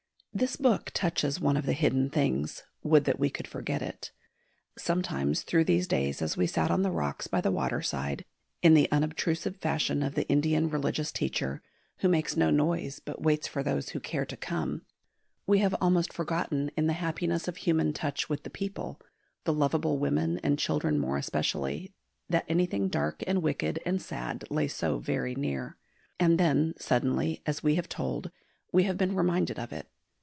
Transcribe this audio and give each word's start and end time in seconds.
This 0.33 0.55
book 0.55 0.91
touches 0.93 1.41
one 1.41 1.57
of 1.57 1.65
the 1.65 1.73
hidden 1.73 2.09
things; 2.09 2.63
would 2.83 3.03
that 3.03 3.19
we 3.19 3.29
could 3.29 3.49
forget 3.49 3.81
it! 3.81 4.11
Sometimes, 4.77 5.41
through 5.41 5.65
these 5.65 5.89
days 5.89 6.21
as 6.21 6.37
we 6.37 6.47
sat 6.47 6.71
on 6.71 6.83
the 6.83 6.89
rocks 6.89 7.27
by 7.27 7.41
the 7.41 7.51
waterside, 7.51 8.23
in 8.61 8.73
the 8.73 8.89
unobtrusive 8.93 9.57
fashion 9.57 10.01
of 10.01 10.15
the 10.15 10.27
Indian 10.29 10.69
religious 10.69 11.11
teacher, 11.11 11.61
who 11.97 12.07
makes 12.07 12.37
no 12.37 12.49
noise 12.49 13.01
but 13.01 13.21
waits 13.21 13.45
for 13.45 13.61
those 13.61 13.89
who 13.89 13.99
care 13.99 14.25
to 14.25 14.37
come, 14.37 14.83
we 15.45 15.59
have 15.59 15.75
almost 15.81 16.13
forgotten 16.13 16.71
in 16.77 16.87
the 16.87 16.93
happiness 16.93 17.49
of 17.49 17.57
human 17.57 17.91
touch 17.91 18.29
with 18.29 18.43
the 18.43 18.49
people, 18.49 19.01
the 19.43 19.53
lovable 19.53 19.99
women 19.99 20.39
and 20.41 20.57
children 20.57 20.97
more 20.97 21.17
especially, 21.17 21.93
that 22.29 22.45
anything 22.47 22.87
dark 22.87 23.21
and 23.27 23.43
wicked 23.43 23.79
and 23.85 24.01
sad 24.01 24.45
lay 24.49 24.67
so 24.69 24.97
very 24.97 25.35
near. 25.35 25.77
And 26.21 26.39
then, 26.39 26.73
suddenly 26.79 27.43
as 27.45 27.61
we 27.61 27.75
have 27.75 27.89
told, 27.89 28.31
we 28.71 28.83
have 28.83 28.97
been 28.97 29.13
reminded 29.13 29.59
of 29.59 29.73
it. 29.73 29.89